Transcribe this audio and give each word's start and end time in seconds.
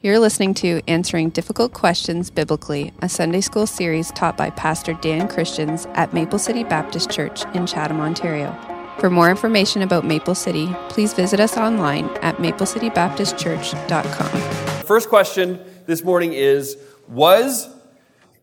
You're 0.00 0.20
listening 0.20 0.54
to 0.54 0.80
Answering 0.86 1.30
Difficult 1.30 1.72
Questions 1.72 2.30
Biblically, 2.30 2.92
a 3.02 3.08
Sunday 3.08 3.40
school 3.40 3.66
series 3.66 4.12
taught 4.12 4.36
by 4.36 4.50
Pastor 4.50 4.92
Dan 4.92 5.26
Christians 5.26 5.88
at 5.94 6.14
Maple 6.14 6.38
City 6.38 6.62
Baptist 6.62 7.10
Church 7.10 7.42
in 7.52 7.66
Chatham, 7.66 8.00
Ontario. 8.00 8.56
For 9.00 9.10
more 9.10 9.28
information 9.28 9.82
about 9.82 10.04
Maple 10.04 10.36
City, 10.36 10.72
please 10.88 11.14
visit 11.14 11.40
us 11.40 11.56
online 11.56 12.04
at 12.22 12.36
maplecitybaptistchurch.com. 12.36 14.84
First 14.84 15.08
question 15.08 15.58
this 15.86 16.04
morning 16.04 16.32
is 16.32 16.78
Was 17.08 17.68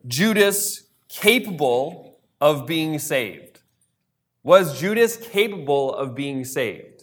Judas 0.06 0.84
capable 1.08 2.20
of 2.42 2.68
being 2.68 3.00
saved? 3.00 3.62
Was 4.44 4.78
Judas 4.78 5.16
capable 5.16 5.96
of 5.96 6.16
being 6.16 6.44
saved? 6.44 6.95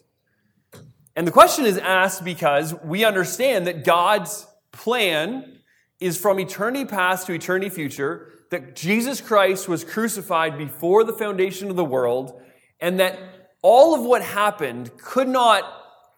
And 1.14 1.26
the 1.26 1.32
question 1.32 1.66
is 1.66 1.78
asked 1.78 2.24
because 2.24 2.74
we 2.82 3.04
understand 3.04 3.66
that 3.66 3.84
God's 3.84 4.46
plan 4.72 5.58
is 6.00 6.18
from 6.18 6.40
eternity 6.40 6.84
past 6.84 7.26
to 7.26 7.32
eternity 7.32 7.68
future, 7.68 8.32
that 8.50 8.74
Jesus 8.74 9.20
Christ 9.20 9.68
was 9.68 9.84
crucified 9.84 10.58
before 10.58 11.04
the 11.04 11.12
foundation 11.12 11.70
of 11.70 11.76
the 11.76 11.84
world, 11.84 12.40
and 12.80 12.98
that 12.98 13.18
all 13.62 13.94
of 13.94 14.02
what 14.02 14.22
happened 14.22 14.90
could 14.98 15.28
not 15.28 15.64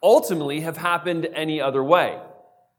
ultimately 0.03 0.61
have 0.61 0.77
happened 0.77 1.29
any 1.35 1.61
other 1.61 1.83
way. 1.83 2.19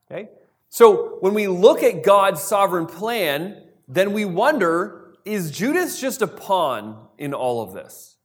Okay? 0.09 0.29
So 0.69 1.17
when 1.21 1.33
we 1.33 1.47
look 1.47 1.83
at 1.83 2.03
God's 2.03 2.41
sovereign 2.41 2.85
plan, 2.85 3.63
then 3.87 4.13
we 4.13 4.25
wonder 4.25 5.01
is 5.25 5.49
Judas 5.49 5.99
just 5.99 6.21
a 6.21 6.27
pawn 6.27 7.07
in 7.17 7.33
all 7.33 7.63
of 7.63 7.73
this? 7.73 8.17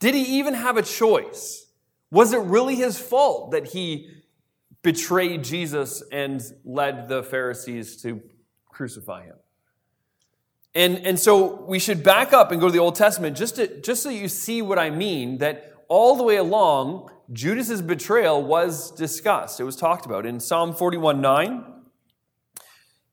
Did 0.00 0.14
he 0.14 0.38
even 0.38 0.54
have 0.54 0.76
a 0.76 0.82
choice? 0.82 1.66
Was 2.10 2.32
it 2.32 2.40
really 2.40 2.74
his 2.74 2.98
fault 2.98 3.52
that 3.52 3.68
he 3.68 4.10
betrayed 4.82 5.44
Jesus 5.44 6.02
and 6.10 6.42
led 6.64 7.08
the 7.08 7.22
Pharisees 7.22 8.00
to 8.02 8.20
crucify 8.68 9.24
him? 9.24 9.36
And, 10.74 10.98
and 10.98 11.18
so 11.18 11.64
we 11.64 11.78
should 11.78 12.02
back 12.02 12.32
up 12.32 12.52
and 12.52 12.60
go 12.60 12.68
to 12.68 12.72
the 12.72 12.78
Old 12.78 12.94
Testament 12.94 13.36
just, 13.36 13.56
to, 13.56 13.80
just 13.80 14.02
so 14.02 14.08
you 14.08 14.28
see 14.28 14.62
what 14.62 14.78
I 14.78 14.90
mean 14.90 15.38
that 15.38 15.74
all 15.88 16.14
the 16.14 16.22
way 16.22 16.36
along, 16.36 17.10
Judas's 17.32 17.82
betrayal 17.82 18.42
was 18.42 18.90
discussed. 18.92 19.58
It 19.58 19.64
was 19.64 19.76
talked 19.76 20.06
about. 20.06 20.26
In 20.26 20.38
Psalm 20.38 20.74
41 20.74 21.20
9, 21.20 21.64
it 22.56 22.62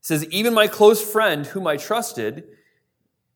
says, 0.02 0.26
Even 0.26 0.54
my 0.54 0.68
close 0.68 1.02
friend, 1.02 1.46
whom 1.48 1.66
I 1.66 1.78
trusted, 1.78 2.44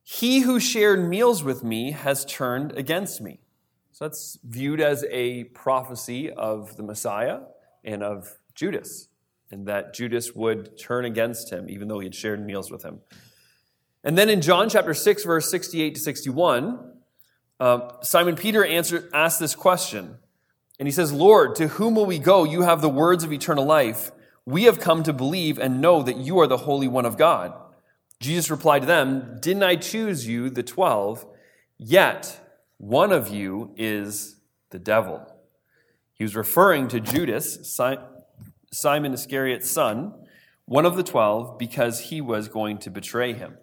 he 0.03 0.41
who 0.41 0.59
shared 0.59 1.07
meals 1.07 1.43
with 1.43 1.63
me 1.63 1.91
has 1.91 2.25
turned 2.25 2.73
against 2.73 3.21
me. 3.21 3.39
So 3.91 4.05
that's 4.05 4.39
viewed 4.43 4.79
as 4.79 5.05
a 5.09 5.45
prophecy 5.45 6.31
of 6.31 6.77
the 6.77 6.83
Messiah 6.83 7.41
and 7.83 8.01
of 8.03 8.37
Judas, 8.55 9.09
and 9.51 9.67
that 9.67 9.93
Judas 9.93 10.33
would 10.33 10.77
turn 10.77 11.05
against 11.05 11.51
him, 11.51 11.69
even 11.69 11.87
though 11.87 11.99
he 11.99 12.05
had 12.05 12.15
shared 12.15 12.45
meals 12.45 12.71
with 12.71 12.83
him. 12.83 13.01
And 14.03 14.17
then 14.17 14.29
in 14.29 14.41
John 14.41 14.69
chapter 14.69 14.93
6, 14.93 15.23
verse 15.25 15.51
68 15.51 15.95
to 15.95 16.01
61, 16.01 16.93
uh, 17.59 17.91
Simon 18.01 18.35
Peter 18.35 18.65
asked 19.13 19.39
this 19.39 19.55
question. 19.55 20.17
And 20.79 20.87
he 20.87 20.91
says, 20.91 21.13
Lord, 21.13 21.55
to 21.57 21.67
whom 21.67 21.93
will 21.93 22.07
we 22.07 22.17
go? 22.17 22.43
You 22.43 22.63
have 22.63 22.81
the 22.81 22.89
words 22.89 23.23
of 23.23 23.31
eternal 23.31 23.65
life. 23.65 24.11
We 24.45 24.63
have 24.63 24.79
come 24.79 25.03
to 25.03 25.13
believe 25.13 25.59
and 25.59 25.79
know 25.79 26.01
that 26.01 26.17
you 26.17 26.39
are 26.39 26.47
the 26.47 26.57
Holy 26.57 26.87
One 26.87 27.05
of 27.05 27.17
God. 27.17 27.53
Jesus 28.19 28.49
replied 28.49 28.79
to 28.79 28.85
them, 28.87 29.37
Didn't 29.39 29.61
I 29.61 29.75
choose 29.75 30.27
you, 30.27 30.49
the 30.49 30.63
twelve? 30.63 31.25
Yet 31.77 32.39
one 32.81 33.11
of 33.11 33.27
you 33.27 33.75
is 33.77 34.37
the 34.71 34.79
devil. 34.79 35.23
He 36.13 36.23
was 36.23 36.35
referring 36.35 36.87
to 36.87 36.99
Judas, 36.99 37.79
Simon 38.71 39.13
Iscariot's 39.13 39.69
son, 39.69 40.15
one 40.65 40.87
of 40.87 40.95
the 40.95 41.03
twelve, 41.03 41.59
because 41.59 41.99
he 41.99 42.21
was 42.21 42.47
going 42.47 42.79
to 42.79 42.89
betray 42.89 43.33
him. 43.33 43.57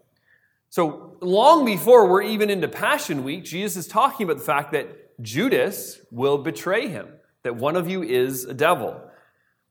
So, 0.71 1.17
long 1.21 1.65
before 1.65 2.09
we're 2.09 2.23
even 2.23 2.49
into 2.49 2.69
Passion 2.69 3.25
Week, 3.25 3.43
Jesus 3.43 3.87
is 3.87 3.89
talking 3.89 4.23
about 4.23 4.39
the 4.39 4.45
fact 4.45 4.71
that 4.71 5.21
Judas 5.21 6.01
will 6.13 6.39
betray 6.39 6.87
him, 6.87 7.09
that 7.43 7.57
one 7.57 7.75
of 7.75 7.91
you 7.91 8.05
is 8.05 8.45
a 8.45 8.55
devil. 8.55 9.03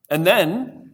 And 0.10 0.28
then, 0.28 0.92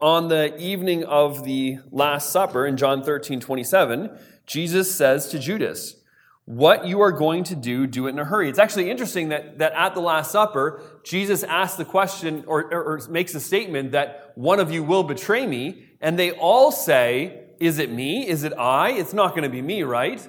on 0.00 0.26
the 0.26 0.56
evening 0.58 1.04
of 1.04 1.44
the 1.44 1.78
Last 1.92 2.32
Supper 2.32 2.66
in 2.66 2.76
John 2.76 3.04
13 3.04 3.38
27, 3.38 4.18
Jesus 4.44 4.92
says 4.92 5.28
to 5.28 5.38
Judas, 5.38 6.02
what 6.46 6.86
you 6.86 7.00
are 7.00 7.10
going 7.10 7.42
to 7.42 7.56
do, 7.56 7.88
do 7.88 8.06
it 8.06 8.10
in 8.10 8.18
a 8.20 8.24
hurry. 8.24 8.48
It's 8.48 8.60
actually 8.60 8.88
interesting 8.88 9.30
that, 9.30 9.58
that 9.58 9.72
at 9.72 9.94
the 9.94 10.00
Last 10.00 10.30
Supper, 10.30 10.80
Jesus 11.04 11.42
asks 11.42 11.76
the 11.76 11.84
question 11.84 12.44
or, 12.46 12.72
or, 12.72 12.84
or 12.84 13.00
makes 13.10 13.34
a 13.34 13.40
statement 13.40 13.92
that 13.92 14.32
one 14.36 14.60
of 14.60 14.70
you 14.70 14.84
will 14.84 15.02
betray 15.02 15.44
me, 15.44 15.88
and 16.00 16.16
they 16.16 16.30
all 16.30 16.70
say, 16.70 17.48
Is 17.58 17.80
it 17.80 17.90
me? 17.90 18.26
Is 18.26 18.44
it 18.44 18.52
I? 18.56 18.92
It's 18.92 19.12
not 19.12 19.30
going 19.30 19.42
to 19.42 19.48
be 19.48 19.60
me, 19.60 19.82
right? 19.82 20.26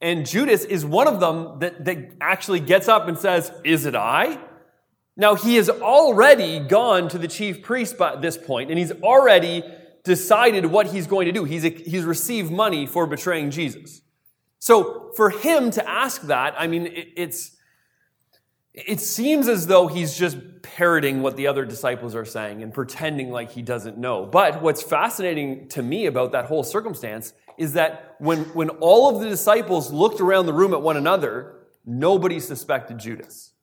And 0.00 0.26
Judas 0.26 0.64
is 0.64 0.84
one 0.84 1.06
of 1.06 1.20
them 1.20 1.60
that, 1.60 1.84
that 1.84 2.16
actually 2.20 2.58
gets 2.58 2.88
up 2.88 3.06
and 3.06 3.16
says, 3.16 3.52
Is 3.62 3.86
it 3.86 3.94
I? 3.94 4.40
Now, 5.16 5.36
he 5.36 5.56
has 5.56 5.70
already 5.70 6.58
gone 6.58 7.08
to 7.10 7.18
the 7.18 7.28
chief 7.28 7.62
priest 7.62 7.96
by 7.96 8.16
this 8.16 8.36
point, 8.36 8.70
and 8.70 8.78
he's 8.80 8.90
already 8.90 9.62
decided 10.02 10.66
what 10.66 10.88
he's 10.88 11.06
going 11.06 11.26
to 11.26 11.32
do. 11.32 11.44
He's, 11.44 11.62
he's 11.62 12.02
received 12.02 12.50
money 12.50 12.86
for 12.86 13.06
betraying 13.06 13.52
Jesus. 13.52 14.02
So 14.62 15.10
for 15.16 15.30
him 15.30 15.72
to 15.72 15.90
ask 15.90 16.22
that, 16.28 16.54
I 16.56 16.68
mean, 16.68 16.86
it, 16.86 17.08
it's, 17.16 17.56
it 18.72 19.00
seems 19.00 19.48
as 19.48 19.66
though 19.66 19.88
he's 19.88 20.16
just 20.16 20.38
parroting 20.62 21.20
what 21.20 21.36
the 21.36 21.48
other 21.48 21.64
disciples 21.64 22.14
are 22.14 22.24
saying 22.24 22.62
and 22.62 22.72
pretending 22.72 23.32
like 23.32 23.50
he 23.50 23.60
doesn't 23.60 23.98
know. 23.98 24.24
But 24.24 24.62
what's 24.62 24.80
fascinating 24.80 25.68
to 25.70 25.82
me 25.82 26.06
about 26.06 26.30
that 26.30 26.44
whole 26.44 26.62
circumstance 26.62 27.32
is 27.58 27.72
that 27.72 28.14
when, 28.20 28.44
when 28.54 28.68
all 28.68 29.12
of 29.12 29.20
the 29.20 29.28
disciples 29.28 29.92
looked 29.92 30.20
around 30.20 30.46
the 30.46 30.52
room 30.52 30.72
at 30.74 30.80
one 30.80 30.96
another, 30.96 31.56
nobody 31.84 32.38
suspected 32.38 32.98
Judas. 32.98 33.54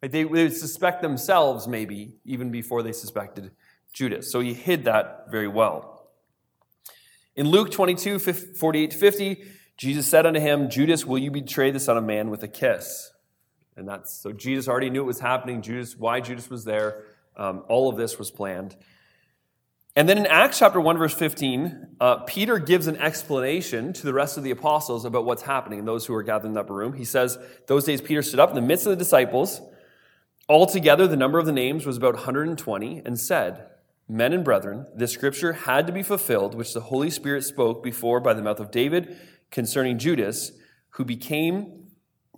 They, 0.00 0.24
they 0.24 0.48
suspect 0.48 1.02
themselves, 1.02 1.68
maybe, 1.68 2.16
even 2.24 2.50
before 2.50 2.82
they 2.82 2.92
suspected 2.92 3.50
Judas. 3.92 4.32
So 4.32 4.40
he 4.40 4.54
hid 4.54 4.84
that 4.84 5.26
very 5.30 5.48
well. 5.48 6.08
In 7.34 7.46
Luke 7.50 7.70
22, 7.70 8.18
48 8.18 8.90
to 8.92 8.96
50, 8.96 9.44
Jesus 9.76 10.06
said 10.06 10.24
unto 10.24 10.40
him, 10.40 10.70
Judas, 10.70 11.04
will 11.04 11.18
you 11.18 11.30
betray 11.30 11.70
the 11.70 11.80
Son 11.80 11.96
of 11.96 12.04
Man 12.04 12.30
with 12.30 12.42
a 12.42 12.48
kiss? 12.48 13.12
And 13.76 13.86
that's 13.86 14.12
so 14.12 14.32
Jesus 14.32 14.68
already 14.68 14.88
knew 14.88 15.02
it 15.02 15.06
was 15.06 15.20
happening. 15.20 15.60
Judas, 15.60 15.96
why 15.96 16.20
Judas 16.20 16.48
was 16.48 16.64
there. 16.64 17.04
Um, 17.36 17.64
all 17.68 17.90
of 17.90 17.96
this 17.96 18.18
was 18.18 18.30
planned. 18.30 18.74
And 19.94 20.08
then 20.08 20.18
in 20.18 20.26
Acts 20.26 20.58
chapter 20.58 20.80
1, 20.80 20.98
verse 20.98 21.14
15, 21.14 21.96
uh, 22.00 22.16
Peter 22.20 22.58
gives 22.58 22.86
an 22.86 22.96
explanation 22.96 23.92
to 23.94 24.02
the 24.02 24.12
rest 24.12 24.36
of 24.36 24.44
the 24.44 24.50
apostles 24.50 25.04
about 25.04 25.24
what's 25.24 25.42
happening 25.42 25.84
those 25.84 26.04
who 26.06 26.14
are 26.14 26.22
gathered 26.22 26.48
in 26.48 26.54
the 26.54 26.60
upper 26.60 26.74
room. 26.74 26.94
He 26.94 27.04
says, 27.04 27.38
Those 27.66 27.84
days 27.84 28.00
Peter 28.00 28.22
stood 28.22 28.40
up 28.40 28.50
in 28.50 28.54
the 28.54 28.62
midst 28.62 28.86
of 28.86 28.90
the 28.90 28.96
disciples. 28.96 29.60
Altogether, 30.48 31.06
the 31.06 31.16
number 31.16 31.38
of 31.38 31.46
the 31.46 31.52
names 31.52 31.86
was 31.86 31.96
about 31.96 32.14
120, 32.14 33.02
and 33.04 33.18
said, 33.18 33.66
Men 34.08 34.32
and 34.32 34.44
brethren, 34.44 34.86
this 34.94 35.12
scripture 35.12 35.52
had 35.52 35.86
to 35.86 35.92
be 35.92 36.02
fulfilled, 36.02 36.54
which 36.54 36.72
the 36.72 36.80
Holy 36.80 37.10
Spirit 37.10 37.42
spoke 37.42 37.82
before 37.82 38.20
by 38.20 38.34
the 38.34 38.42
mouth 38.42 38.60
of 38.60 38.70
David 38.70 39.18
concerning 39.56 39.96
Judas, 39.96 40.52
who 40.90 41.04
became 41.06 41.86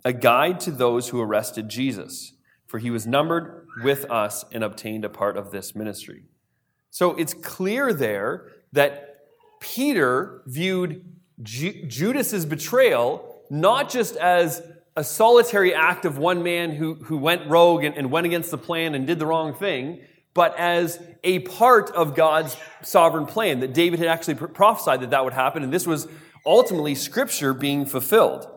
a 0.05 0.13
guide 0.13 0.57
to 0.61 0.71
those 0.71 1.09
who 1.09 1.19
arrested 1.19 1.67
Jesus, 1.67 2.31
for 2.65 2.79
he 2.79 2.89
was 2.89 3.05
numbered 3.05 3.67
with 3.83 4.09
us 4.09 4.45
and 4.53 4.63
obtained 4.63 5.03
a 5.03 5.09
part 5.09 5.35
of 5.35 5.51
this 5.51 5.75
ministry. 5.75 6.23
So 6.91 7.15
it's 7.15 7.33
clear 7.33 7.91
there 7.91 8.47
that 8.71 9.17
Peter 9.59 10.43
viewed 10.47 11.03
Ju- 11.43 11.83
Judas's 11.87 12.45
betrayal 12.45 13.43
not 13.49 13.89
just 13.89 14.15
as 14.15 14.63
a 14.95 15.03
solitary 15.03 15.73
act 15.75 16.05
of 16.05 16.17
one 16.17 16.41
man 16.41 16.71
who, 16.71 16.95
who 16.95 17.17
went 17.17 17.49
rogue 17.49 17.83
and, 17.83 17.97
and 17.97 18.09
went 18.11 18.27
against 18.27 18.49
the 18.49 18.57
plan 18.57 18.95
and 18.95 19.05
did 19.05 19.19
the 19.19 19.25
wrong 19.25 19.53
thing, 19.53 19.99
but 20.33 20.57
as 20.57 21.01
a 21.25 21.39
part 21.39 21.91
of 21.91 22.15
God's 22.15 22.55
sovereign 22.81 23.25
plan, 23.25 23.59
that 23.59 23.73
David 23.73 23.99
had 23.99 24.07
actually 24.07 24.35
prophesied 24.35 25.01
that 25.01 25.09
that 25.09 25.25
would 25.25 25.33
happen, 25.33 25.63
and 25.63 25.73
this 25.73 25.85
was 25.85 26.07
ultimately 26.45 26.95
Scripture 26.95 27.53
being 27.53 27.85
fulfilled. 27.85 28.47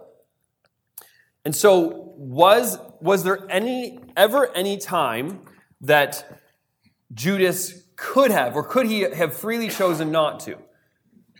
And 1.45 1.55
so, 1.57 2.13
was, 2.17 2.79
was 3.01 3.25
there 3.25 3.47
any, 3.51 3.99
ever 4.17 4.55
any 4.55 4.79
time 4.79 5.41
that 5.81 6.41
Judas 7.13 7.83
could 7.97 8.31
have, 8.31 8.55
or 8.55 8.63
could 8.63 8.87
he 8.87 9.01
have 9.01 9.35
freely 9.35 9.69
chosen 9.69 10.13
not 10.13 10.41
to? 10.41 10.57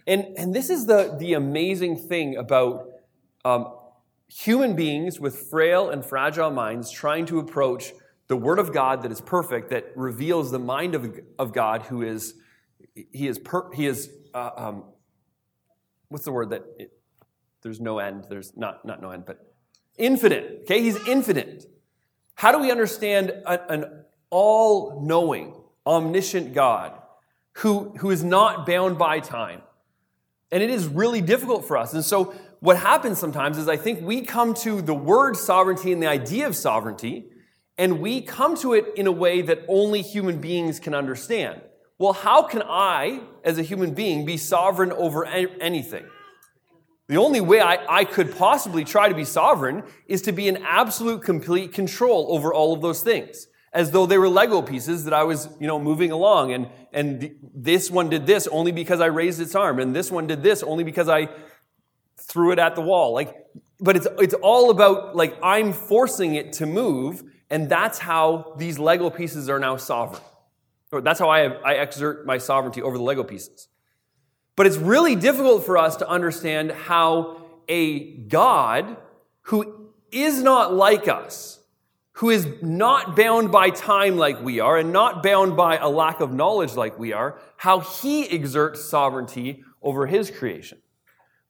And, 0.07 0.37
and 0.37 0.55
this 0.55 0.71
is 0.71 0.87
the, 0.87 1.17
the 1.19 1.35
amazing 1.35 1.97
thing 1.97 2.37
about 2.37 2.89
um, 3.45 3.73
human 4.29 4.75
beings 4.75 5.21
with 5.21 5.49
frail 5.51 5.91
and 5.91 6.05
fragile 6.05 6.51
minds 6.51 6.91
trying 6.91 7.27
to 7.27 7.39
approach 7.39 7.93
the 8.29 8.37
Word 8.37 8.59
of 8.59 8.73
God 8.73 9.03
that 9.03 9.13
is 9.13 9.21
perfect, 9.21 9.71
that 9.71 9.93
reveals 9.95 10.51
the 10.51 10.59
mind 10.59 10.95
of, 10.95 11.21
of 11.39 11.53
God 11.53 11.83
who 11.83 12.03
is, 12.03 12.35
he 12.95 13.29
is, 13.29 13.39
per, 13.39 13.71
he 13.73 13.87
is 13.87 14.11
uh, 14.35 14.51
um, 14.57 14.85
what's 16.13 16.25
the 16.25 16.33
word 16.33 16.51
that 16.51 16.65
it, 16.79 16.93
there's 17.63 17.81
no 17.81 17.99
end, 17.99 18.27
there's 18.29 18.57
not, 18.57 18.85
not 18.85 19.01
no 19.03 19.11
end, 19.11 19.25
but 19.27 19.55
infinite. 19.99 20.61
Okay, 20.63 20.81
he's 20.81 20.97
infinite. 21.09 21.67
How 22.35 22.53
do 22.53 22.59
we 22.59 22.71
understand 22.71 23.33
an 23.47 24.05
all 24.31 25.03
knowing, 25.03 25.55
omniscient 25.87 26.55
God 26.55 26.99
who, 27.57 27.91
who 27.99 28.11
is 28.11 28.25
not 28.25 28.67
bound 28.67 28.99
by 28.99 29.21
time. 29.21 29.63
And 30.51 30.63
it 30.63 30.71
is 30.71 30.87
really 30.87 31.21
difficult 31.21 31.67
for 31.67 31.77
us. 31.77 31.93
And 31.95 32.05
so, 32.05 32.35
what 32.61 32.77
happens 32.77 33.19
sometimes 33.19 33.59
is 33.59 33.69
I 33.69 33.77
think 33.77 34.03
we 34.03 34.23
come 34.23 34.55
to 34.55 34.81
the 34.81 34.95
word 34.95 35.37
sovereignty 35.37 35.93
and 35.93 36.01
the 36.01 36.07
idea 36.07 36.47
of 36.47 36.55
sovereignty, 36.55 37.27
and 37.77 38.01
we 38.01 38.21
come 38.21 38.57
to 38.59 38.75
it 38.75 38.87
in 38.97 39.09
a 39.09 39.13
way 39.13 39.43
that 39.43 39.65
only 39.67 40.01
human 40.01 40.41
beings 40.41 40.79
can 40.79 40.95
understand. 40.95 41.61
Well, 42.03 42.15
how 42.15 42.43
can 42.43 42.65
I, 42.65 43.21
as 43.45 43.59
a 43.59 43.63
human 43.63 43.95
being, 43.95 44.27
be 44.27 44.37
sovereign 44.37 44.91
over 44.91 45.25
anything? 45.25 46.05
The 47.07 47.17
only 47.17 47.41
way 47.41 47.61
I, 47.61 47.79
I 48.01 48.05
could 48.05 48.37
possibly 48.37 48.83
try 48.83 49.09
to 49.09 49.15
be 49.15 49.25
sovereign 49.25 49.85
is 50.09 50.21
to 50.23 50.33
be 50.33 50.49
in 50.49 50.57
absolute, 50.65 51.23
complete 51.23 51.73
control 51.73 52.27
over 52.31 52.53
all 52.53 52.73
of 52.73 52.83
those 52.83 53.05
things 53.05 53.47
as 53.73 53.93
though 53.93 54.07
they 54.07 54.19
were 54.19 54.29
Lego 54.29 54.63
pieces 54.63 55.05
that 55.05 55.15
I 55.15 55.23
was, 55.23 55.49
you 55.61 55.69
know, 55.69 55.79
moving 55.79 56.11
along. 56.11 56.53
And, 56.53 56.71
and 56.93 57.37
this 57.55 57.89
one 57.89 58.11
did 58.11 58.27
this 58.27 58.49
only 58.49 58.73
because 58.73 59.01
I 59.01 59.07
raised 59.07 59.41
its 59.41 59.55
arm. 59.55 59.79
And 59.79 59.95
this 59.95 60.11
one 60.11 60.27
did 60.27 60.43
this 60.43 60.65
only 60.65 60.83
because 60.83 61.09
I 61.09 61.29
threw 62.21 62.51
it 62.51 62.59
at 62.59 62.75
the 62.75 62.83
wall. 62.83 63.13
Like, 63.13 63.33
but 63.79 63.95
it's, 63.95 64.09
it's 64.19 64.35
all 64.35 64.71
about, 64.71 65.15
like, 65.15 65.39
I'm 65.41 65.73
forcing 65.73 66.35
it 66.35 66.55
to 66.55 66.67
move. 66.67 67.23
And 67.49 67.69
that's 67.69 68.01
how 68.01 68.57
these 68.59 68.81
Lego 68.81 69.09
pieces 69.09 69.49
are 69.49 69.61
now 69.61 69.77
sovereign. 69.77 70.21
That's 71.01 71.19
how 71.19 71.31
I, 71.31 71.47
I 71.47 71.73
exert 71.75 72.27
my 72.27 72.39
sovereignty 72.39 72.83
over 72.83 72.99
the 72.99 73.05
Lego 73.05 73.25
pieces. 73.25 73.69
But 74.57 74.67
it's 74.67 74.77
really 74.77 75.17
difficult 75.17 75.65
for 75.65 75.79
us 75.79 75.97
to 75.97 76.09
understand 76.09 76.73
how 76.73 77.43
a 77.69 78.15
God 78.25 78.99
who 79.43 79.91
is 80.11 80.43
not 80.43 80.75
like 80.75 81.09
us, 81.09 81.61
who 82.13 82.29
is 82.29 82.47
not 82.61 83.17
bound 83.17 83.51
by 83.51 83.71
time 83.71 84.19
like 84.19 84.43
we 84.43 84.61
are 84.61 84.77
and 84.77 84.93
not 84.93 85.23
bound 85.23 85.57
by 85.57 85.79
a 85.79 85.89
lack 85.89 86.21
of 86.21 86.33
knowledge 86.33 86.75
like 86.75 86.99
we 86.99 87.13
are, 87.13 87.41
how 87.57 87.81
he 87.81 88.29
exerts 88.29 88.85
sovereignty 88.85 89.65
over 89.81 90.07
his 90.07 90.31
creation. 90.31 90.79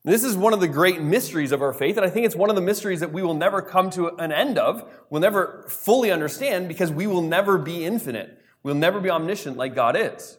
This 0.04 0.24
is 0.24 0.36
one 0.36 0.52
of 0.52 0.60
the 0.60 0.68
great 0.68 1.00
mysteries 1.00 1.52
of 1.52 1.62
our 1.62 1.72
faith, 1.72 1.96
and 1.96 2.04
I 2.04 2.10
think 2.10 2.26
it's 2.26 2.34
one 2.34 2.50
of 2.50 2.56
the 2.56 2.62
mysteries 2.62 3.00
that 3.00 3.12
we 3.12 3.22
will 3.22 3.34
never 3.34 3.62
come 3.62 3.90
to 3.90 4.08
an 4.16 4.32
end 4.32 4.58
of, 4.58 4.88
we'll 5.10 5.20
never 5.20 5.64
fully 5.68 6.10
understand 6.10 6.66
because 6.66 6.90
we 6.90 7.06
will 7.06 7.22
never 7.22 7.56
be 7.56 7.84
infinite. 7.84 8.41
We'll 8.62 8.74
never 8.74 9.00
be 9.00 9.10
omniscient 9.10 9.56
like 9.56 9.74
God 9.74 9.96
is. 9.96 10.38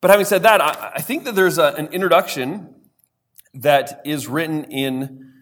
But 0.00 0.10
having 0.10 0.26
said 0.26 0.42
that, 0.42 0.60
I, 0.60 0.92
I 0.96 1.00
think 1.00 1.24
that 1.24 1.34
there's 1.34 1.58
a, 1.58 1.74
an 1.78 1.86
introduction 1.88 2.74
that 3.54 4.02
is 4.04 4.26
written 4.26 4.64
in 4.64 5.32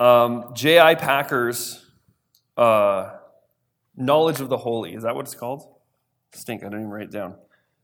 um, 0.00 0.50
J.I. 0.54 0.96
Packer's 0.96 1.84
uh, 2.56 3.12
Knowledge 3.96 4.40
of 4.40 4.48
the 4.48 4.56
Holy. 4.56 4.94
Is 4.94 5.04
that 5.04 5.14
what 5.14 5.24
it's 5.24 5.34
called? 5.34 5.68
Stink, 6.32 6.62
I 6.62 6.66
didn't 6.66 6.80
even 6.80 6.90
write 6.90 7.04
it 7.04 7.12
down. 7.12 7.36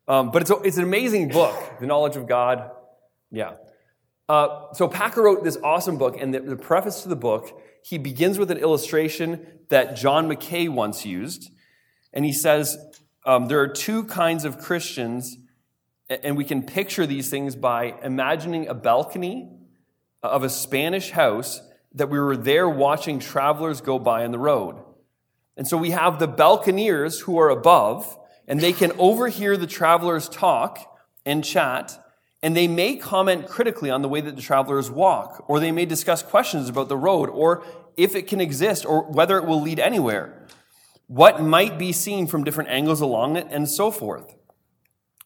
Um, 0.09 0.33
but 0.33 0.43
it's, 0.43 0.51
a, 0.51 0.57
it's 0.63 0.77
an 0.77 0.83
amazing 0.83 1.29
book, 1.29 1.55
The 1.79 1.87
Knowledge 1.87 2.17
of 2.17 2.27
God. 2.27 2.71
Yeah. 3.31 3.53
Uh, 4.29 4.73
so 4.73 4.89
Packer 4.89 5.23
wrote 5.23 5.45
this 5.45 5.57
awesome 5.63 5.99
book, 5.99 6.17
and 6.19 6.35
the, 6.35 6.41
the, 6.41 6.57
preface 6.57 7.03
to 7.03 7.09
the 7.09 7.17
book, 7.17 7.61
he 7.85 7.99
begins 7.99 8.39
with 8.39 8.51
an 8.51 8.59
illustration 8.59 9.47
that 9.69 9.97
John 9.97 10.27
Mackay 10.27 10.69
once 10.69 11.07
used. 11.07 11.51
And 12.13 12.25
he 12.25 12.33
says, 12.33 12.77
um, 13.31 13.47
there 13.47 13.61
are 13.61 13.69
two 13.69 14.03
kinds 14.03 14.45
of 14.45 14.59
Christians, 14.59 15.37
and 16.09 16.37
we 16.37 16.45
can 16.45 16.65
picture 16.65 17.07
these 17.07 17.31
things 17.31 17.55
by 17.55 17.95
imagining 18.03 18.67
a 18.67 18.75
balcony 18.75 19.49
of 20.21 20.43
a 20.43 20.51
Spanish 20.51 21.13
house 21.13 21.61
that 21.95 22.11
we 22.11 22.19
were 22.19 22.37
there 22.37 22.69
watching 22.69 23.21
travelers 23.21 23.81
go 23.81 24.01
by 24.01 24.25
on 24.25 24.33
the 24.33 24.39
road. 24.41 24.83
And 25.57 25.69
so 25.69 25.77
we 25.77 25.91
have 25.91 26.19
the 26.19 26.27
balconeers 26.27 27.21
who 27.21 27.39
are 27.39 27.51
above, 27.51 28.19
and 28.49 28.59
they 28.59 28.73
can 28.73 28.91
overhear 28.99 29.57
the 29.57 29.69
travelers 29.69 30.29
talk 30.29 31.01
and 31.25 31.45
chat, 31.45 32.05
and 32.43 32.57
they 32.57 32.67
may 32.67 32.97
comment 32.97 33.47
critically 33.47 33.91
on 33.91 34.03
the 34.03 34.09
way 34.09 34.21
that 34.21 34.35
the 34.35 34.43
travelers 34.43 34.91
walk, 34.91 35.45
or 35.47 35.61
they 35.61 35.71
may 35.71 35.87
discuss 35.87 36.21
questions 36.21 36.69
about 36.69 36.89
the 36.89 36.97
road, 36.97 37.29
or 37.29 37.63
if 37.97 38.17
it 38.17 38.27
can 38.27 38.41
exist, 38.41 38.85
or 38.85 39.05
whether 39.05 39.39
it 39.39 39.45
will 39.45 39.63
lead 39.63 39.79
anywhere, 39.79 40.49
what 41.11 41.43
might 41.43 41.77
be 41.77 41.91
seen 41.91 42.29
from 42.29 42.45
different 42.45 42.71
angles 42.71 43.01
along 43.01 43.37
it, 43.37 43.45
and 43.51 43.69
so 43.69 43.91
forth. 43.91 44.37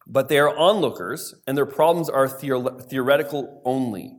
But 0.06 0.28
they 0.28 0.38
are 0.38 0.56
onlookers, 0.56 1.34
and 1.46 1.58
their 1.58 1.66
problems 1.66 2.08
are 2.08 2.26
theoretical 2.26 3.60
only. 3.66 4.16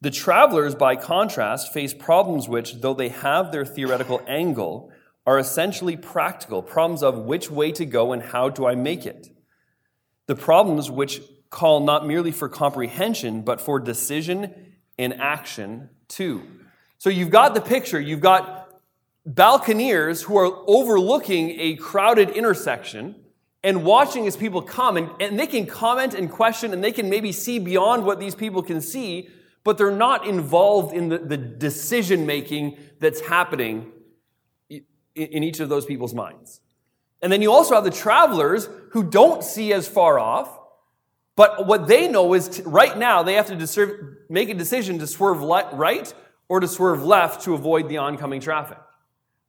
The 0.00 0.10
travelers, 0.10 0.74
by 0.74 0.96
contrast, 0.96 1.70
face 1.74 1.92
problems 1.92 2.48
which, 2.48 2.80
though 2.80 2.94
they 2.94 3.10
have 3.10 3.52
their 3.52 3.66
theoretical 3.66 4.22
angle, 4.26 4.90
are 5.26 5.38
essentially 5.38 5.98
practical 5.98 6.62
problems 6.62 7.02
of 7.02 7.18
which 7.18 7.50
way 7.50 7.70
to 7.72 7.84
go 7.84 8.12
and 8.12 8.22
how 8.22 8.48
do 8.48 8.66
I 8.66 8.74
make 8.74 9.04
it. 9.04 9.28
The 10.28 10.34
problems 10.34 10.90
which 10.90 11.20
call 11.50 11.80
not 11.80 12.06
merely 12.06 12.32
for 12.32 12.48
comprehension, 12.48 13.42
but 13.42 13.60
for 13.60 13.78
decision 13.78 14.72
and 14.98 15.12
action 15.20 15.90
too. 16.08 16.42
So 16.96 17.10
you've 17.10 17.28
got 17.28 17.52
the 17.52 17.60
picture, 17.60 18.00
you've 18.00 18.20
got 18.20 18.63
balconeers 19.28 20.24
who 20.24 20.36
are 20.36 20.64
overlooking 20.66 21.58
a 21.58 21.76
crowded 21.76 22.30
intersection 22.30 23.16
and 23.62 23.84
watching 23.84 24.26
as 24.26 24.36
people 24.36 24.60
come, 24.60 24.96
and, 24.96 25.10
and 25.20 25.38
they 25.38 25.46
can 25.46 25.66
comment 25.66 26.12
and 26.14 26.30
question, 26.30 26.72
and 26.72 26.84
they 26.84 26.92
can 26.92 27.08
maybe 27.08 27.32
see 27.32 27.58
beyond 27.58 28.04
what 28.04 28.20
these 28.20 28.34
people 28.34 28.62
can 28.62 28.80
see 28.80 29.28
but 29.64 29.78
they're 29.78 29.90
not 29.90 30.26
involved 30.26 30.94
in 30.94 31.08
the, 31.08 31.18
the 31.18 31.38
decision 31.38 32.26
making 32.26 32.76
that's 33.00 33.20
happening 33.20 33.90
in, 34.68 34.84
in 35.14 35.42
each 35.42 35.58
of 35.58 35.70
those 35.70 35.86
people's 35.86 36.14
minds. 36.14 36.60
And 37.22 37.32
then 37.32 37.40
you 37.40 37.50
also 37.50 37.74
have 37.74 37.84
the 37.84 37.90
travelers 37.90 38.68
who 38.90 39.02
don't 39.02 39.42
see 39.42 39.72
as 39.72 39.88
far 39.88 40.18
off, 40.18 40.60
but 41.34 41.66
what 41.66 41.88
they 41.88 42.06
know 42.06 42.34
is 42.34 42.48
t- 42.48 42.62
right 42.66 42.96
now 42.96 43.22
they 43.22 43.34
have 43.34 43.46
to 43.46 43.56
deserve, 43.56 43.98
make 44.28 44.50
a 44.50 44.54
decision 44.54 44.98
to 44.98 45.06
swerve 45.06 45.40
le- 45.40 45.74
right 45.74 46.12
or 46.48 46.60
to 46.60 46.68
swerve 46.68 47.02
left 47.02 47.44
to 47.44 47.54
avoid 47.54 47.88
the 47.88 47.96
oncoming 47.96 48.40
traffic. 48.40 48.78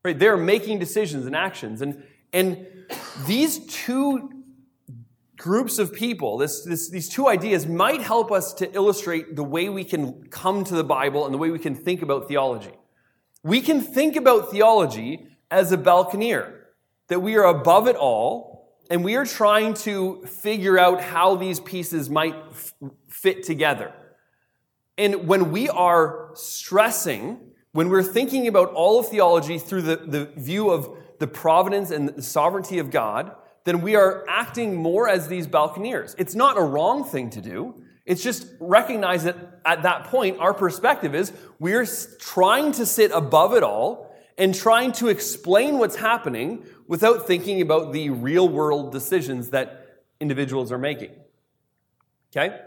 Right? 0.05 0.19
They're 0.19 0.37
making 0.37 0.77
decisions 0.77 1.25
and 1.25 1.35
actions. 1.35 1.81
And, 1.81 2.03
and 2.31 2.67
these 3.25 3.65
two 3.65 4.43
groups 5.35 5.79
of 5.79 5.93
people, 5.93 6.37
this, 6.37 6.63
this, 6.63 6.91
these 6.91 7.09
two 7.09 7.27
ideas 7.27 7.65
might 7.65 8.03
help 8.03 8.31
us 8.31 8.53
to 8.53 8.71
illustrate 8.71 9.35
the 9.35 9.43
way 9.43 9.67
we 9.67 9.83
can 9.83 10.27
come 10.29 10.63
to 10.63 10.75
the 10.75 10.83
Bible 10.83 11.25
and 11.25 11.33
the 11.33 11.39
way 11.39 11.49
we 11.49 11.57
can 11.57 11.73
think 11.73 12.03
about 12.03 12.27
theology. 12.27 12.73
We 13.41 13.61
can 13.61 13.81
think 13.81 14.15
about 14.15 14.51
theology 14.51 15.27
as 15.49 15.71
a 15.71 15.77
balconeer, 15.77 16.53
that 17.07 17.23
we 17.23 17.35
are 17.35 17.45
above 17.45 17.87
it 17.87 17.95
all, 17.95 18.77
and 18.91 19.03
we 19.03 19.15
are 19.15 19.25
trying 19.25 19.73
to 19.73 20.23
figure 20.27 20.77
out 20.77 21.01
how 21.01 21.35
these 21.35 21.59
pieces 21.59 22.11
might 22.11 22.35
f- 22.51 22.73
fit 23.07 23.41
together. 23.41 23.91
And 24.99 25.27
when 25.27 25.51
we 25.51 25.67
are 25.67 26.29
stressing, 26.35 27.53
when 27.75 27.89
we're 27.89 28.03
thinking 28.03 28.47
about 28.47 28.71
all 28.71 29.01
of 29.01 29.09
theology 29.09 29.59
through 29.59 29.81
the, 29.81 29.97
the 29.97 30.25
view 30.37 30.69
of 30.69 30.97
the 31.19 31.27
providence 31.27 31.91
and 31.91 32.07
the 32.07 32.21
sovereignty 32.21 32.79
of 32.79 32.89
God, 32.89 33.35
then 33.65 33.81
we 33.81 33.97
are 33.97 34.23
acting 34.29 34.75
more 34.75 35.09
as 35.09 35.27
these 35.27 35.45
balconeers. 35.45 36.15
It's 36.17 36.35
not 36.35 36.57
a 36.57 36.61
wrong 36.61 37.03
thing 37.03 37.31
to 37.31 37.41
do. 37.41 37.83
It's 38.05 38.23
just 38.23 38.47
recognize 38.61 39.25
that 39.25 39.59
at 39.65 39.83
that 39.83 40.05
point, 40.05 40.39
our 40.39 40.53
perspective 40.53 41.13
is 41.13 41.33
we're 41.59 41.85
trying 42.17 42.71
to 42.73 42.85
sit 42.85 43.11
above 43.11 43.53
it 43.53 43.61
all 43.61 44.15
and 44.37 44.55
trying 44.55 44.93
to 44.93 45.09
explain 45.09 45.77
what's 45.77 45.97
happening 45.97 46.65
without 46.87 47.27
thinking 47.27 47.59
about 47.59 47.91
the 47.91 48.09
real 48.09 48.47
world 48.47 48.93
decisions 48.93 49.49
that 49.49 49.99
individuals 50.21 50.71
are 50.71 50.77
making. 50.77 51.11
Okay? 52.33 52.57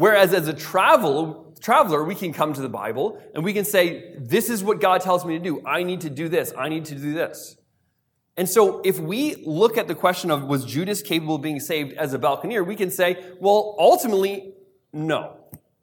Whereas 0.00 0.32
as 0.32 0.48
a 0.48 0.54
travel, 0.54 1.54
traveler, 1.60 2.02
we 2.02 2.14
can 2.14 2.32
come 2.32 2.54
to 2.54 2.62
the 2.62 2.70
Bible 2.70 3.22
and 3.34 3.44
we 3.44 3.52
can 3.52 3.66
say, 3.66 4.14
this 4.16 4.48
is 4.48 4.64
what 4.64 4.80
God 4.80 5.02
tells 5.02 5.26
me 5.26 5.36
to 5.36 5.44
do. 5.44 5.62
I 5.66 5.82
need 5.82 6.00
to 6.00 6.08
do 6.08 6.30
this. 6.30 6.54
I 6.56 6.70
need 6.70 6.86
to 6.86 6.94
do 6.94 7.12
this. 7.12 7.58
And 8.38 8.48
so, 8.48 8.80
if 8.82 8.98
we 8.98 9.34
look 9.44 9.76
at 9.76 9.88
the 9.88 9.94
question 9.94 10.30
of 10.30 10.44
was 10.44 10.64
Judas 10.64 11.02
capable 11.02 11.34
of 11.34 11.42
being 11.42 11.60
saved 11.60 11.92
as 11.98 12.14
a 12.14 12.18
balconeer, 12.18 12.66
we 12.66 12.76
can 12.76 12.90
say, 12.90 13.22
well, 13.40 13.76
ultimately, 13.78 14.54
no. 14.94 15.36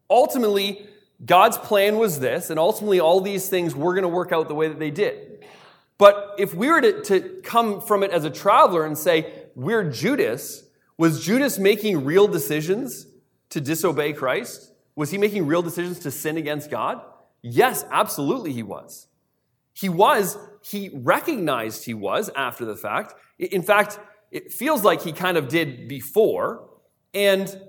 Ultimately, 0.09 0.88
God's 1.24 1.59
plan 1.59 1.97
was 1.97 2.19
this, 2.19 2.50
and 2.50 2.57
ultimately, 2.57 3.00
all 3.00 3.21
these 3.21 3.50
things 3.50 3.75
were 3.75 3.93
going 3.93 4.01
to 4.01 4.09
work 4.09 4.31
out 4.31 4.47
the 4.47 4.55
way 4.55 4.67
that 4.67 4.79
they 4.79 4.89
did. 4.89 5.45
But 6.00 6.33
if 6.39 6.55
we 6.55 6.71
were 6.71 6.81
to, 6.81 7.03
to 7.03 7.41
come 7.43 7.81
from 7.81 8.01
it 8.01 8.09
as 8.09 8.25
a 8.25 8.31
traveler 8.31 8.83
and 8.83 8.97
say, 8.97 9.31
we're 9.53 9.88
Judas, 9.91 10.63
was 10.97 11.24
Judas 11.24 11.59
making 11.59 12.03
real 12.03 12.27
decisions 12.27 13.06
to 13.49 13.61
disobey 13.61 14.13
Christ? 14.13 14.73
Was 14.95 15.11
he 15.11 15.17
making 15.17 15.45
real 15.45 15.61
decisions 15.61 15.99
to 15.99 16.11
sin 16.11 16.37
against 16.37 16.69
God? 16.71 17.01
Yes, 17.41 17.85
absolutely 17.91 18.53
he 18.53 18.63
was. 18.63 19.07
He 19.73 19.89
was 19.89 20.37
he 20.67 20.89
recognized 20.93 21.85
he 21.85 21.93
was 21.93 22.29
after 22.35 22.65
the 22.65 22.75
fact. 22.75 23.13
In 23.39 23.61
fact, 23.61 23.99
it 24.31 24.51
feels 24.51 24.83
like 24.83 25.01
he 25.01 25.13
kind 25.13 25.37
of 25.37 25.47
did 25.47 25.87
before. 25.87 26.67
And 27.13 27.61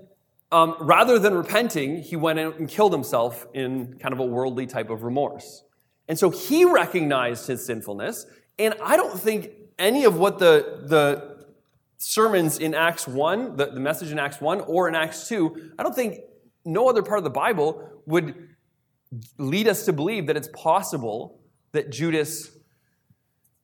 um, 0.51 0.75
rather 0.79 1.17
than 1.17 1.33
repenting, 1.33 2.01
he 2.01 2.15
went 2.15 2.39
out 2.39 2.59
and 2.59 2.67
killed 2.67 2.91
himself 2.91 3.47
in 3.53 3.97
kind 3.99 4.13
of 4.13 4.19
a 4.19 4.25
worldly 4.25 4.67
type 4.67 4.89
of 4.89 5.03
remorse. 5.03 5.63
And 6.07 6.19
so 6.19 6.29
he 6.29 6.65
recognized 6.65 7.47
his 7.47 7.65
sinfulness. 7.65 8.25
And 8.57 8.73
I 8.83 8.97
don't 8.97 9.17
think 9.17 9.51
any 9.77 10.03
of 10.03 10.17
what 10.17 10.39
the, 10.39 10.81
the 10.85 11.28
sermons 11.99 12.57
in 12.57 12.73
Acts 12.73 13.07
1, 13.07 13.57
the, 13.57 13.67
the 13.67 13.79
message 13.79 14.11
in 14.11 14.17
Acts 14.17 14.41
1 14.41 14.61
or 14.61 14.87
in 14.87 14.95
Acts 14.95 15.27
2, 15.27 15.73
I 15.77 15.83
don't 15.83 15.93
think 15.93 16.19
no 16.65 16.89
other 16.89 17.03
part 17.03 17.19
of 17.19 17.23
the 17.23 17.29
Bible 17.29 17.87
would 18.05 18.49
lead 19.37 19.67
us 19.67 19.85
to 19.85 19.93
believe 19.93 20.27
that 20.27 20.37
it's 20.37 20.49
possible 20.53 21.41
that 21.73 21.91
Judas 21.91 22.51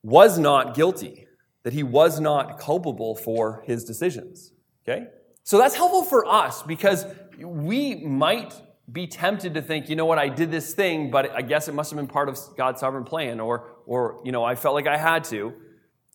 was 0.03 0.37
not 0.37 0.75
guilty, 0.75 1.27
that 1.63 1.73
he 1.73 1.81
was 1.81 2.19
not 2.19 2.59
culpable 2.59 3.15
for 3.15 3.63
his 3.65 3.85
decisions. 3.85 4.51
Okay? 4.87 5.07
So 5.43 5.57
that's 5.57 5.75
helpful 5.75 6.03
for 6.03 6.25
us 6.25 6.61
because 6.61 7.05
we 7.39 7.95
might 7.95 8.53
be 8.91 9.07
tempted 9.07 9.53
to 9.53 9.61
think, 9.61 9.89
you 9.89 9.95
know 9.95 10.05
what, 10.05 10.19
I 10.19 10.27
did 10.27 10.51
this 10.51 10.73
thing, 10.73 11.09
but 11.09 11.31
I 11.31 11.41
guess 11.41 11.67
it 11.67 11.73
must 11.73 11.89
have 11.91 11.97
been 11.97 12.07
part 12.07 12.29
of 12.29 12.37
God's 12.57 12.81
sovereign 12.81 13.03
plan, 13.03 13.39
or, 13.39 13.77
or 13.85 14.21
you 14.23 14.31
know, 14.31 14.43
I 14.43 14.55
felt 14.55 14.75
like 14.75 14.87
I 14.87 14.97
had 14.97 15.23
to. 15.25 15.53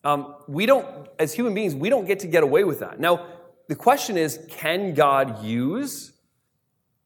Um, 0.02 0.36
we 0.48 0.66
don't, 0.66 1.08
as 1.18 1.34
human 1.34 1.54
beings, 1.54 1.74
we 1.74 1.90
don't 1.90 2.06
get 2.06 2.20
to 2.20 2.26
get 2.26 2.42
away 2.42 2.64
with 2.64 2.80
that. 2.80 3.00
Now, 3.00 3.26
the 3.68 3.76
question 3.76 4.16
is, 4.16 4.40
can 4.48 4.94
God 4.94 5.44
use 5.44 6.12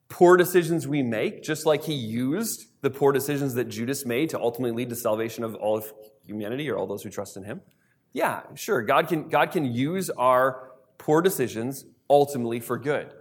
poor 0.09 0.37
decisions 0.37 0.87
we 0.87 1.03
make, 1.03 1.43
just 1.43 1.67
like 1.67 1.83
He 1.83 1.95
used 1.95 2.67
the 2.83 2.91
poor 2.91 3.13
decisions 3.13 3.55
that 3.55 3.65
Judas 3.65 4.07
made 4.07 4.31
to 4.31 4.41
ultimately 4.41 4.77
lead 4.77 4.91
to 4.91 4.97
salvation 4.97 5.43
of 5.43 5.55
all 5.57 5.77
of 5.77 5.93
humanity 6.25 6.71
or 6.71 6.77
all 6.77 6.87
those 6.87 7.03
who 7.03 7.11
trust 7.11 7.37
in 7.37 7.45
Him? 7.45 7.61
Yeah, 8.13 8.43
sure. 8.55 8.81
God 8.83 9.09
can, 9.09 9.29
God 9.29 9.51
can 9.51 9.65
use 9.65 10.09
our 10.11 10.71
poor 10.99 11.21
decisions 11.21 11.85
ultimately 12.09 12.61
for 12.61 12.79
good. 12.79 13.13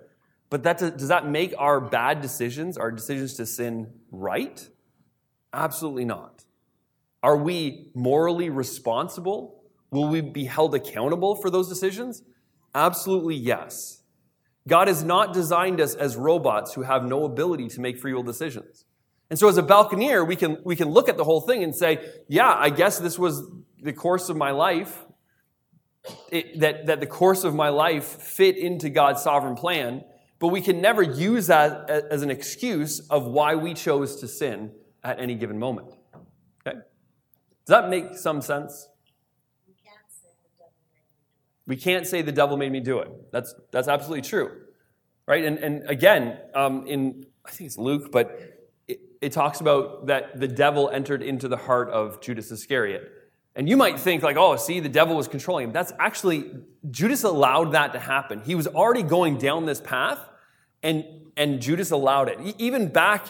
But 0.49 0.63
that 0.63 0.77
does, 0.77 0.91
does 0.91 1.07
that 1.07 1.27
make 1.27 1.55
our 1.57 1.81
bad 1.81 2.21
decisions, 2.21 2.77
our 2.77 2.91
decisions 2.91 3.33
to 3.35 3.45
sin, 3.47 3.91
right? 4.11 4.69
Absolutely 5.51 6.05
not. 6.05 6.43
Are 7.23 7.37
we 7.37 7.89
morally 7.95 8.51
responsible? 8.51 9.62
Will 9.93 10.07
we 10.07 10.21
be 10.21 10.45
held 10.45 10.73
accountable 10.73 11.35
for 11.35 11.51
those 11.51 11.69
decisions? 11.69 12.23
Absolutely 12.73 13.35
yes. 13.35 14.01
God 14.67 14.87
has 14.87 15.03
not 15.03 15.33
designed 15.33 15.79
us 15.79 15.93
as 15.93 16.15
robots 16.15 16.73
who 16.73 16.81
have 16.81 17.05
no 17.05 17.25
ability 17.25 17.67
to 17.69 17.79
make 17.79 17.99
free 17.99 18.13
will 18.13 18.23
decisions. 18.23 18.85
And 19.29 19.37
so 19.37 19.47
as 19.47 19.57
a 19.57 19.63
balconeer, 19.63 20.27
we 20.27 20.35
can, 20.35 20.57
we 20.63 20.75
can 20.75 20.89
look 20.89 21.09
at 21.09 21.17
the 21.17 21.23
whole 21.23 21.41
thing 21.41 21.63
and 21.63 21.75
say, 21.75 22.03
yeah, 22.27 22.53
I 22.57 22.71
guess 22.71 22.97
this 22.97 23.19
was 23.19 23.47
the 23.81 23.93
course 23.93 24.29
of 24.29 24.37
my 24.37 24.51
life, 24.51 25.05
it, 26.31 26.59
that, 26.59 26.87
that 26.87 26.99
the 26.99 27.07
course 27.07 27.43
of 27.43 27.53
my 27.53 27.69
life 27.69 28.05
fit 28.05 28.57
into 28.57 28.89
God's 28.89 29.21
sovereign 29.21 29.55
plan, 29.55 30.03
but 30.39 30.47
we 30.47 30.61
can 30.61 30.81
never 30.81 31.03
use 31.03 31.47
that 31.47 31.89
as 31.89 32.23
an 32.23 32.31
excuse 32.31 32.99
of 33.09 33.25
why 33.25 33.55
we 33.55 33.73
chose 33.73 34.19
to 34.21 34.27
sin 34.27 34.71
at 35.03 35.19
any 35.19 35.35
given 35.35 35.59
moment. 35.59 35.95
Okay? 36.65 36.77
Does 37.65 37.67
that 37.67 37.89
make 37.89 38.15
some 38.17 38.41
sense? 38.41 38.87
We 41.65 41.75
can't 41.75 42.05
say 42.05 42.21
the 42.21 42.31
devil 42.31 42.57
made 42.57 42.71
me 42.71 42.79
do 42.79 42.99
it. 42.99 43.09
That's, 43.31 43.55
that's 43.71 43.87
absolutely 43.87 44.21
true. 44.21 44.51
Right? 45.25 45.45
And, 45.45 45.57
and 45.59 45.89
again, 45.89 46.37
um, 46.53 46.85
in, 46.87 47.25
I 47.45 47.51
think 47.51 47.67
it's 47.67 47.77
Luke, 47.77 48.11
but 48.11 48.37
it, 48.87 48.99
it 49.21 49.31
talks 49.31 49.61
about 49.61 50.07
that 50.07 50.39
the 50.39 50.47
devil 50.47 50.89
entered 50.89 51.21
into 51.21 51.47
the 51.47 51.57
heart 51.57 51.89
of 51.89 52.19
Judas 52.21 52.51
Iscariot. 52.51 53.09
And 53.55 53.69
you 53.69 53.77
might 53.77 53.99
think, 53.99 54.23
like, 54.23 54.35
oh, 54.35 54.55
see, 54.55 54.79
the 54.79 54.89
devil 54.89 55.15
was 55.15 55.27
controlling 55.27 55.65
him. 55.65 55.71
That's 55.71 55.93
actually, 55.99 56.51
Judas 56.89 57.23
allowed 57.23 57.73
that 57.73 57.93
to 57.93 57.99
happen. 57.99 58.41
He 58.41 58.55
was 58.55 58.67
already 58.67 59.03
going 59.03 59.37
down 59.37 59.65
this 59.65 59.79
path, 59.79 60.19
and, 60.81 61.05
and 61.37 61.61
Judas 61.61 61.91
allowed 61.91 62.29
it. 62.29 62.55
Even 62.57 62.87
back 62.87 63.27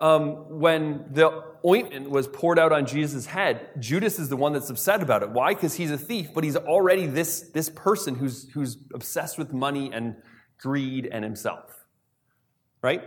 um, 0.00 0.58
when 0.60 1.06
the 1.10 1.42
ointment 1.64 2.10
was 2.10 2.28
poured 2.28 2.58
out 2.58 2.72
on 2.72 2.86
Jesus' 2.86 3.26
head, 3.26 3.70
Judas 3.78 4.18
is 4.18 4.28
the 4.28 4.36
one 4.36 4.52
that's 4.52 4.70
upset 4.70 5.02
about 5.02 5.22
it. 5.22 5.30
Why? 5.30 5.54
Because 5.54 5.74
he's 5.74 5.90
a 5.90 5.98
thief, 5.98 6.28
but 6.34 6.44
he's 6.44 6.56
already 6.56 7.06
this, 7.06 7.50
this 7.54 7.70
person 7.70 8.14
who's, 8.14 8.50
who's 8.52 8.76
obsessed 8.94 9.38
with 9.38 9.52
money 9.52 9.90
and 9.92 10.16
greed 10.58 11.08
and 11.10 11.24
himself. 11.24 11.84
Right? 12.82 13.02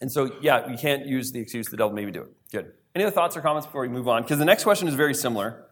And 0.00 0.10
so, 0.10 0.32
yeah, 0.40 0.68
you 0.68 0.76
can't 0.76 1.06
use 1.06 1.30
the 1.30 1.40
excuse 1.40 1.68
the 1.68 1.76
devil 1.76 1.92
made 1.92 2.06
me 2.06 2.12
do 2.12 2.22
it. 2.22 2.50
Good. 2.50 2.72
Any 2.94 3.04
other 3.04 3.14
thoughts 3.14 3.36
or 3.36 3.40
comments 3.40 3.66
before 3.66 3.82
we 3.82 3.88
move 3.88 4.08
on? 4.08 4.22
Because 4.22 4.38
the 4.38 4.44
next 4.44 4.64
question 4.64 4.88
is 4.88 4.94
very 4.94 5.14
similar. 5.14 5.66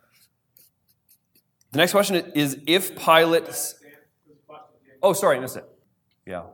The 1.72 1.78
next 1.78 1.92
question 1.92 2.16
is 2.34 2.58
if 2.66 2.96
Pilate. 2.96 3.48
Oh, 5.02 5.12
sorry, 5.12 5.36
I 5.36 5.40
missed 5.40 5.56
it. 5.56 5.64
Yeah. 6.26 6.44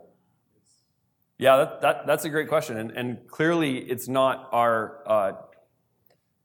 Yeah, 1.39 1.57
that, 1.57 1.81
that, 1.83 2.07
that's 2.07 2.25
a 2.25 2.31
great 2.31 2.49
question. 2.49 2.79
And, 2.79 2.91
and 2.93 3.29
clearly, 3.29 3.79
it's 3.79 4.09
not 4.09 4.49
our 4.53 5.03
uh, 5.07 5.33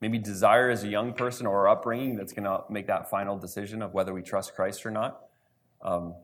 maybe 0.02 0.18
desire 0.18 0.70
as 0.70 0.84
a 0.84 0.88
young 0.88 1.14
person 1.14 1.48
or 1.48 1.60
our 1.60 1.70
upbringing 1.70 2.18
that's 2.18 2.34
going 2.34 2.44
to 2.44 2.64
make 2.70 2.88
that 2.88 3.10
final 3.10 3.38
decision 3.38 3.82
of 3.82 3.94
whether 3.94 4.14
we 4.14 4.22
trust 4.22 4.54
Christ 4.54 4.86
or 4.86 4.92
not. 4.92 5.22
Um, 5.82 6.16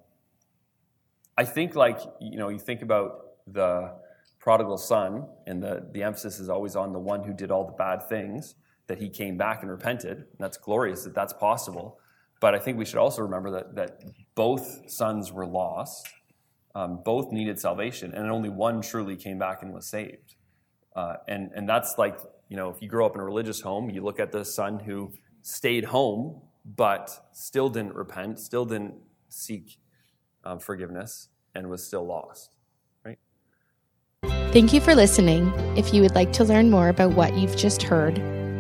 I 1.38 1.46
think, 1.46 1.76
like, 1.76 2.00
you 2.20 2.38
know, 2.38 2.50
you 2.50 2.60
think 2.60 2.82
about 2.82 3.26
the 3.46 3.94
prodigal 4.40 4.78
son, 4.78 5.28
and 5.46 5.64
the, 5.64 5.88
the 5.92 6.04
emphasis 6.04 6.40
is 6.40 6.50
always 6.50 6.76
on 6.76 6.92
the 6.92 7.00
one 7.00 7.24
who 7.24 7.34
did 7.34 7.52
all 7.52 7.66
the 7.66 7.74
bad 7.74 8.10
things, 8.10 8.56
that 8.88 8.98
he 8.98 9.10
came 9.10 9.38
back 9.38 9.62
and 9.62 9.72
repented. 9.72 10.18
And 10.18 10.38
that's 10.40 10.58
glorious 10.58 11.04
that 11.04 11.14
that's 11.14 11.34
possible. 11.34 12.00
But 12.40 12.56
I 12.56 12.60
think 12.60 12.78
we 12.78 12.86
should 12.86 13.00
also 13.00 13.22
remember 13.22 13.52
that, 13.52 13.76
that 13.76 14.02
both 14.36 14.90
sons 14.90 15.32
were 15.32 15.46
lost 15.46 16.08
um, 16.78 17.02
both 17.04 17.32
needed 17.32 17.60
salvation, 17.60 18.14
and 18.14 18.30
only 18.30 18.50
one 18.50 18.82
truly 18.82 19.16
came 19.16 19.40
back 19.40 19.64
and 19.64 19.74
was 19.74 19.90
saved. 19.90 20.36
Uh, 20.96 21.16
and, 21.28 21.50
and 21.56 21.68
that's 21.68 21.98
like, 21.98 22.20
you 22.50 22.56
know, 22.56 22.70
if 22.70 22.84
you 22.84 22.88
grow 22.88 23.08
up 23.08 23.16
in 23.16 23.22
a 23.22 23.26
religious 23.26 23.62
home, 23.62 23.90
you 23.90 24.04
look 24.04 24.20
at 24.20 24.32
the 24.32 24.46
son 24.46 24.80
who 24.80 25.12
stayed 25.42 25.86
home, 25.86 26.40
but 26.64 27.30
still 27.34 27.70
didn't 27.70 27.96
repent, 27.96 28.40
still 28.40 28.64
didn't 28.64 28.94
seek 29.28 29.80
um, 30.44 30.60
forgiveness, 30.60 31.30
and 31.56 31.68
was 31.68 31.84
still 31.84 32.06
lost. 32.06 32.52
Right? 33.04 33.18
Thank 34.54 34.72
you 34.72 34.80
for 34.80 34.94
listening. 34.94 35.52
If 35.76 35.96
you 35.96 36.04
would 36.04 36.14
like 36.14 36.32
to 36.34 36.44
learn 36.44 36.70
more 36.70 36.90
about 36.90 37.14
what 37.14 37.36
you've 37.36 37.58
just 37.58 37.82
heard, 37.82 38.20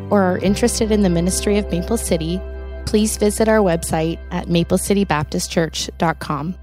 or 0.09 0.23
are 0.23 0.39
interested 0.39 0.91
in 0.91 1.03
the 1.03 1.11
ministry 1.11 1.59
of 1.59 1.69
Maple 1.69 1.97
City, 1.97 2.41
please 2.87 3.15
visit 3.17 3.47
our 3.47 3.59
website 3.59 4.17
at 4.31 4.47
maplecitybaptistchurch.com. 4.47 6.55